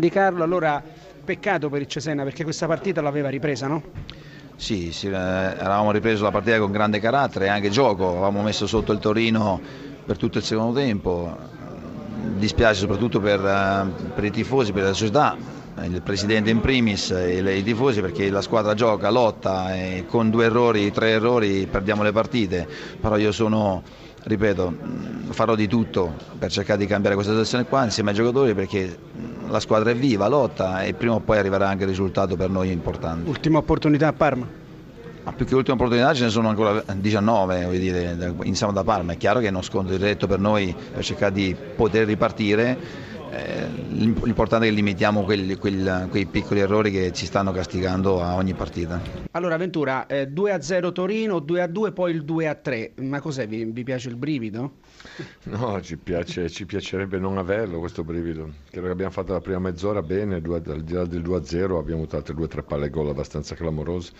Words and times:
Di 0.00 0.08
Carlo, 0.08 0.42
allora 0.42 0.82
peccato 1.22 1.68
per 1.68 1.82
il 1.82 1.86
Cesena 1.86 2.24
perché 2.24 2.42
questa 2.42 2.66
partita 2.66 3.02
l'aveva 3.02 3.28
ripresa, 3.28 3.66
no? 3.66 3.82
Sì, 4.56 4.92
sì, 4.92 5.08
eh, 5.08 5.10
eravamo 5.10 5.90
ripreso 5.92 6.24
la 6.24 6.30
partita 6.30 6.58
con 6.58 6.72
grande 6.72 7.00
carattere 7.00 7.44
e 7.44 7.48
anche 7.48 7.68
gioco, 7.68 8.08
avevamo 8.08 8.40
messo 8.40 8.66
sotto 8.66 8.92
il 8.92 8.98
Torino 8.98 9.60
per 10.06 10.16
tutto 10.16 10.38
il 10.38 10.44
secondo 10.44 10.72
tempo, 10.72 11.36
dispiace 12.36 12.80
soprattutto 12.80 13.20
per, 13.20 13.44
eh, 13.44 14.10
per 14.14 14.24
i 14.24 14.30
tifosi, 14.30 14.72
per 14.72 14.84
la 14.84 14.94
società, 14.94 15.36
il 15.82 16.00
presidente 16.02 16.48
in 16.48 16.60
primis 16.60 17.10
e 17.10 17.38
i 17.38 17.62
tifosi 17.62 18.00
perché 18.00 18.30
la 18.30 18.42
squadra 18.42 18.72
gioca, 18.72 19.10
lotta 19.10 19.74
e 19.74 20.06
con 20.08 20.30
due 20.30 20.46
errori, 20.46 20.90
tre 20.92 21.10
errori 21.10 21.66
perdiamo 21.66 22.02
le 22.02 22.12
partite, 22.12 22.66
però 22.98 23.18
io 23.18 23.32
sono 23.32 23.82
ripeto, 24.22 24.74
farò 25.30 25.54
di 25.54 25.66
tutto 25.66 26.14
per 26.38 26.50
cercare 26.50 26.78
di 26.78 26.86
cambiare 26.86 27.14
questa 27.14 27.32
situazione 27.32 27.64
qua 27.64 27.84
insieme 27.84 28.10
ai 28.10 28.16
giocatori 28.16 28.54
perché 28.54 28.98
la 29.48 29.60
squadra 29.60 29.90
è 29.90 29.94
viva, 29.94 30.28
lotta 30.28 30.82
e 30.82 30.94
prima 30.94 31.14
o 31.14 31.20
poi 31.20 31.38
arriverà 31.38 31.68
anche 31.68 31.84
il 31.84 31.88
risultato 31.88 32.36
per 32.36 32.50
noi 32.50 32.70
importante. 32.70 33.28
Ultima 33.28 33.58
opportunità 33.58 34.08
a 34.08 34.12
Parma? 34.12 34.46
Ma 35.22 35.32
più 35.32 35.44
che 35.44 35.54
ultima 35.54 35.76
opportunità 35.76 36.14
ce 36.14 36.24
ne 36.24 36.30
sono 36.30 36.48
ancora 36.48 36.82
19 36.94 37.78
dire, 37.78 38.34
iniziamo 38.42 38.72
da 38.72 38.84
Parma, 38.84 39.12
è 39.12 39.16
chiaro 39.16 39.40
che 39.40 39.46
è 39.46 39.50
uno 39.50 39.62
scontro 39.62 39.96
diretto 39.96 40.26
per 40.26 40.38
noi 40.38 40.74
per 40.92 41.04
cercare 41.04 41.32
di 41.32 41.54
poter 41.76 42.06
ripartire 42.06 43.08
eh, 43.30 43.68
l'importante 43.90 44.66
è 44.66 44.68
che 44.68 44.74
limitiamo 44.74 45.22
quelli, 45.22 45.54
quelli, 45.54 46.08
quei 46.08 46.26
piccoli 46.26 46.60
errori 46.60 46.90
che 46.90 47.12
ci 47.12 47.26
stanno 47.26 47.52
castigando 47.52 48.20
a 48.20 48.34
ogni 48.34 48.54
partita. 48.54 49.00
Allora 49.30 49.56
Ventura, 49.56 50.06
eh, 50.06 50.28
2-0 50.28 50.92
Torino, 50.92 51.36
2-2 51.38 51.92
poi 51.92 52.12
il 52.12 52.24
2-3, 52.24 53.02
ma 53.02 53.20
cos'è? 53.20 53.46
Vi, 53.46 53.64
vi, 53.64 53.84
piace 53.84 54.08
il 54.08 54.16
brivido? 54.16 54.78
No, 55.44 55.80
ci, 55.80 55.96
piace, 55.96 56.50
ci, 56.50 56.66
piacerebbe 56.66 57.18
non 57.18 57.38
averlo 57.38 57.78
questo 57.78 58.04
brivido. 58.04 58.50
Credo 58.70 58.86
che 58.86 58.92
abbiamo 58.92 59.10
fatto 59.10 59.32
la 59.32 59.40
prima 59.40 59.58
mezz'ora 59.58 60.02
bene, 60.02 60.40
due, 60.40 60.60
al 60.64 60.82
di 60.82 60.92
là 60.92 61.04
del 61.04 61.22
2-0 61.22 61.76
abbiamo 61.76 62.02
avuto 62.02 62.16
altre 62.16 62.34
2-3 62.34 62.64
palle 62.64 62.90
gol 62.90 63.08
abbastanza 63.08 63.54
clamorose 63.54 64.12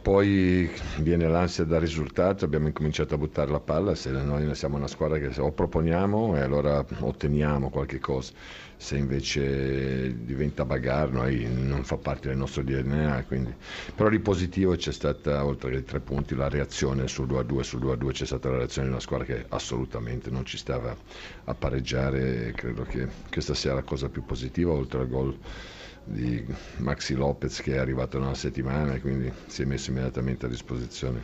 poi 0.00 0.70
viene 1.00 1.28
l'ansia 1.28 1.64
da 1.64 1.78
risultato, 1.78 2.44
abbiamo 2.44 2.68
incominciato 2.68 3.14
a 3.14 3.18
buttare 3.18 3.50
la 3.50 3.60
palla, 3.60 3.94
se 3.94 4.10
noi 4.10 4.54
siamo 4.54 4.76
una 4.76 4.86
squadra 4.86 5.18
che 5.18 5.38
o 5.38 5.52
proponiamo 5.52 6.34
e 6.36 6.40
allora 6.40 6.82
otteniamo 7.00 7.68
qualche 7.68 7.98
cosa, 7.98 8.32
se 8.76 8.96
invece 8.96 10.24
diventa 10.24 10.64
bagarre 10.64 11.12
noi 11.12 11.46
non 11.50 11.84
fa 11.84 11.96
parte 11.98 12.28
del 12.28 12.38
nostro 12.38 12.62
DNA, 12.62 13.24
quindi... 13.26 13.54
però 13.94 14.08
di 14.08 14.20
positivo 14.20 14.74
c'è 14.76 14.92
stata, 14.92 15.44
oltre 15.44 15.76
ai 15.76 15.84
tre 15.84 16.00
punti, 16.00 16.34
la 16.34 16.48
reazione 16.48 17.06
sul 17.06 17.26
2-2, 17.26 17.60
sul 17.60 17.80
2-2 17.82 18.10
c'è 18.12 18.24
stata 18.24 18.48
la 18.48 18.56
reazione 18.58 18.86
di 18.86 18.92
una 18.94 19.02
squadra 19.02 19.26
che 19.26 19.44
assolutamente 19.48 20.30
non 20.30 20.46
ci 20.46 20.56
stava 20.56 20.96
a 21.44 21.54
pareggiare, 21.54 22.52
credo 22.54 22.84
che 22.84 23.08
questa 23.30 23.52
sia 23.52 23.74
la 23.74 23.82
cosa 23.82 24.08
più 24.08 24.24
positiva, 24.24 24.72
oltre 24.72 25.00
al 25.00 25.08
gol 25.08 25.36
di 26.08 26.44
Maxi 26.78 27.14
Lopez 27.14 27.60
che 27.60 27.74
è 27.74 27.78
arrivato 27.78 28.18
una 28.18 28.34
settimana 28.34 28.94
e 28.94 29.00
quindi 29.00 29.30
si 29.46 29.62
è 29.62 29.64
messo 29.64 29.90
immediatamente 29.90 30.46
a 30.46 30.48
disposizione 30.48 31.22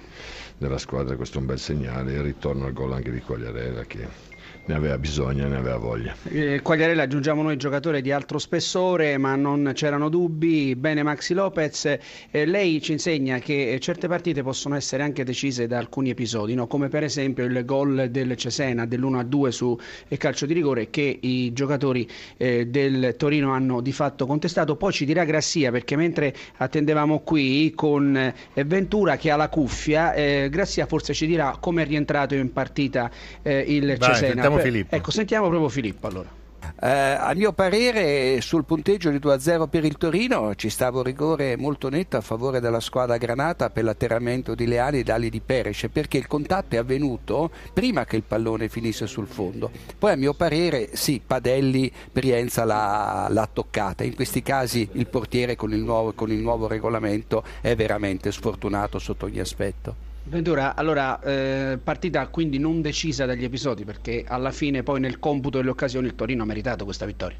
della 0.58 0.78
squadra, 0.78 1.16
questo 1.16 1.38
è 1.38 1.40
un 1.40 1.46
bel 1.46 1.58
segnale 1.58 2.12
il 2.12 2.22
ritorno 2.22 2.66
al 2.66 2.72
gol 2.72 2.92
anche 2.92 3.10
di 3.10 3.20
Quagliarella 3.20 3.84
che 3.84 4.32
ne 4.66 4.74
aveva 4.74 4.96
bisogno 4.98 5.46
ne 5.46 5.56
aveva 5.56 5.76
voglia. 5.76 6.14
Eh, 6.24 6.60
Quagliarella 6.62 7.02
aggiungiamo 7.02 7.42
noi 7.42 7.56
giocatore 7.56 8.00
di 8.00 8.10
altro 8.10 8.38
spessore, 8.38 9.18
ma 9.18 9.34
non 9.36 9.72
c'erano 9.74 10.08
dubbi. 10.08 10.74
Bene 10.74 11.02
Maxi 11.02 11.34
Lopez, 11.34 11.84
eh, 12.30 12.46
lei 12.46 12.80
ci 12.80 12.92
insegna 12.92 13.38
che 13.38 13.76
certe 13.80 14.08
partite 14.08 14.42
possono 14.42 14.74
essere 14.74 15.02
anche 15.02 15.24
decise 15.24 15.66
da 15.66 15.78
alcuni 15.78 16.10
episodi, 16.10 16.54
no? 16.54 16.66
come 16.66 16.88
per 16.88 17.02
esempio 17.02 17.44
il 17.44 17.64
gol 17.64 18.08
del 18.10 18.36
Cesena 18.36 18.86
dell'1-2 18.86 19.48
su 19.48 19.78
eh, 20.08 20.16
calcio 20.16 20.46
di 20.46 20.54
rigore 20.54 20.88
che 20.88 21.18
i 21.20 21.52
giocatori 21.52 22.08
eh, 22.36 22.66
del 22.66 23.14
Torino 23.18 23.52
hanno 23.52 23.80
di 23.80 23.92
fatto 23.92 24.26
contestato. 24.26 24.73
Poi 24.76 24.92
ci 24.92 25.04
dirà 25.04 25.24
Grassia 25.24 25.70
perché 25.70 25.96
mentre 25.96 26.34
attendevamo 26.56 27.20
qui 27.20 27.72
con 27.74 28.16
eh, 28.16 28.64
Ventura 28.64 29.16
che 29.16 29.30
ha 29.30 29.36
la 29.36 29.48
cuffia, 29.48 30.12
eh, 30.14 30.48
Grassia 30.50 30.86
forse 30.86 31.14
ci 31.14 31.26
dirà 31.26 31.56
come 31.60 31.82
è 31.82 31.86
rientrato 31.86 32.34
in 32.34 32.52
partita 32.52 33.10
il 33.42 33.96
Vai, 33.98 33.98
Cesena 33.98 34.32
sentiamo 34.32 34.58
Filippo. 34.58 34.94
Ecco, 34.94 35.10
sentiamo 35.10 35.48
proprio 35.48 35.68
Filippo 35.68 36.06
allora. 36.06 36.42
Eh, 36.80 36.88
a 36.88 37.32
mio 37.34 37.52
parere 37.52 38.40
sul 38.40 38.64
punteggio 38.64 39.10
di 39.10 39.18
2-0 39.18 39.68
per 39.68 39.84
il 39.84 39.96
Torino 39.96 40.54
ci 40.54 40.68
stava 40.68 40.98
un 40.98 41.04
rigore 41.04 41.56
molto 41.56 41.88
netto 41.88 42.16
a 42.16 42.20
favore 42.20 42.60
della 42.60 42.80
squadra 42.80 43.16
granata 43.16 43.70
per 43.70 43.84
l'atterramento 43.84 44.54
di 44.54 44.66
Leali 44.66 45.00
e 45.00 45.02
d'ali 45.02 45.30
di 45.30 45.40
Peresce 45.40 45.88
perché 45.88 46.18
il 46.18 46.26
contatto 46.26 46.74
è 46.74 46.78
avvenuto 46.78 47.50
prima 47.72 48.04
che 48.04 48.16
il 48.16 48.22
pallone 48.22 48.68
finisse 48.68 49.06
sul 49.06 49.26
fondo. 49.26 49.70
Poi 49.98 50.12
a 50.12 50.16
mio 50.16 50.34
parere 50.34 50.90
sì, 50.96 51.20
Padelli 51.24 51.90
Brienza 52.12 52.64
l'ha, 52.64 53.26
l'ha 53.30 53.48
toccata. 53.52 54.04
In 54.04 54.14
questi 54.14 54.42
casi 54.42 54.88
il 54.92 55.06
portiere 55.06 55.56
con 55.56 55.72
il, 55.72 55.80
nuovo, 55.80 56.12
con 56.12 56.30
il 56.30 56.38
nuovo 56.38 56.66
regolamento 56.66 57.44
è 57.60 57.74
veramente 57.74 58.32
sfortunato 58.32 58.98
sotto 58.98 59.26
ogni 59.26 59.40
aspetto 59.40 60.12
Ventura, 60.26 60.74
allora 60.74 61.20
eh, 61.20 61.78
partita 61.82 62.26
quindi 62.28 62.58
non 62.58 62.80
decisa 62.80 63.26
dagli 63.26 63.44
episodi 63.44 63.84
perché 63.84 64.24
alla 64.26 64.52
fine 64.52 64.82
poi 64.82 64.98
nel 64.98 65.18
computo 65.18 65.58
delle 65.58 65.68
occasioni 65.68 66.06
il 66.06 66.14
Torino 66.14 66.42
ha 66.42 66.46
meritato 66.46 66.84
questa 66.84 67.04
vittoria. 67.04 67.36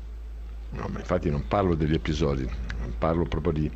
No, 0.71 0.87
ma 0.89 0.99
infatti 0.99 1.31
non 1.31 1.47
parlo 1.47 1.75
degli 1.75 1.95
episodi, 1.95 2.47
parlo 2.99 3.25
proprio 3.25 3.53
di 3.53 3.71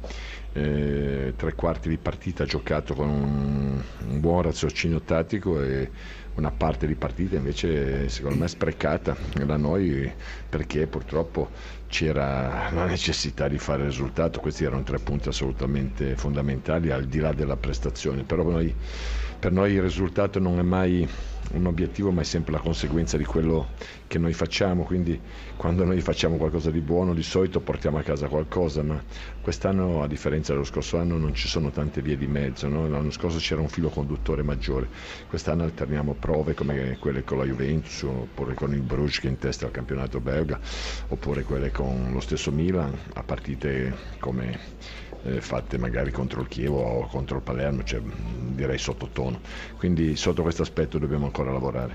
eh, 0.52 1.34
tre 1.36 1.54
quarti 1.54 1.88
di 1.88 1.98
partita 1.98 2.44
giocato 2.44 2.94
con 2.94 3.08
un, 3.08 3.82
un 4.08 4.20
buon 4.20 4.42
raziocinio 4.42 5.00
tattico 5.02 5.62
e 5.62 5.90
una 6.34 6.50
parte 6.52 6.86
di 6.86 6.94
partita 6.94 7.36
invece 7.36 8.08
secondo 8.08 8.38
me 8.38 8.48
sprecata 8.48 9.16
da 9.44 9.56
noi 9.56 10.10
perché 10.48 10.86
purtroppo 10.86 11.50
c'era 11.88 12.70
la 12.72 12.84
necessità 12.84 13.48
di 13.48 13.58
fare 13.58 13.84
risultato, 13.84 14.40
questi 14.40 14.64
erano 14.64 14.82
tre 14.82 14.98
punti 14.98 15.28
assolutamente 15.28 16.16
fondamentali 16.16 16.90
al 16.90 17.06
di 17.06 17.18
là 17.18 17.32
della 17.32 17.56
prestazione, 17.56 18.22
però 18.22 18.42
noi, 18.44 18.72
per 19.38 19.52
noi 19.52 19.72
il 19.72 19.82
risultato 19.82 20.38
non 20.38 20.58
è 20.58 20.62
mai 20.62 21.08
un 21.52 21.66
obiettivo 21.66 22.10
ma 22.10 22.20
è 22.20 22.24
sempre 22.24 22.52
la 22.52 22.58
conseguenza 22.58 23.16
di 23.16 23.24
quello 23.24 23.68
che 24.06 24.18
noi 24.18 24.32
facciamo, 24.34 24.84
quindi 24.84 25.18
quando 25.56 25.84
noi 25.84 26.00
facciamo 26.00 26.36
qualcosa 26.36 26.70
di 26.70 26.80
buono 26.80 27.14
di 27.14 27.22
solito 27.22 27.60
portiamo 27.60 27.98
a 27.98 28.02
casa 28.02 28.28
qualcosa, 28.28 28.82
quest'anno 29.40 30.02
a 30.02 30.06
differenza 30.06 30.52
dello 30.52 30.64
scorso 30.64 30.98
anno 30.98 31.16
non 31.16 31.34
ci 31.34 31.48
sono 31.48 31.70
tante 31.70 32.02
vie 32.02 32.16
di 32.16 32.26
mezzo, 32.26 32.68
no? 32.68 32.88
l'anno 32.88 33.10
scorso 33.10 33.38
c'era 33.38 33.60
un 33.60 33.68
filo 33.68 33.88
conduttore 33.88 34.42
maggiore, 34.42 34.88
quest'anno 35.28 35.64
alterniamo 35.64 36.14
prove 36.14 36.54
come 36.54 36.98
quelle 36.98 37.24
con 37.24 37.38
la 37.38 37.44
Juventus 37.44 38.02
oppure 38.02 38.54
con 38.54 38.72
il 38.72 38.82
Bruges 38.82 39.20
che 39.20 39.26
è 39.28 39.30
in 39.30 39.38
testa 39.38 39.66
al 39.66 39.72
campionato 39.72 40.20
belga 40.20 40.58
oppure 41.08 41.42
quelle 41.42 41.70
con 41.70 42.10
lo 42.12 42.20
stesso 42.20 42.50
Milan 42.50 42.96
a 43.14 43.22
partite 43.22 43.94
come 44.18 44.58
eh, 45.22 45.40
fatte 45.40 45.78
magari 45.78 46.10
contro 46.10 46.40
il 46.40 46.48
Chievo 46.48 46.80
o 46.80 47.06
contro 47.06 47.36
il 47.36 47.42
Palermo, 47.42 47.82
cioè, 47.82 48.00
direi 48.00 48.78
sottotono. 48.78 49.40
Quindi 49.76 50.16
sotto 50.16 50.42
questo 50.42 50.62
aspetto 50.62 50.98
dobbiamo 50.98 51.26
ancora 51.26 51.52
lavorare. 51.52 51.86